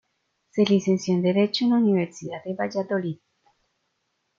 Se 0.49 0.63
licenció 0.65 1.13
en 1.13 1.21
Derecho 1.21 1.63
en 1.63 1.69
la 1.69 1.75
Universidad 1.77 2.43
de 2.43 2.55
Valladolid. 2.55 3.19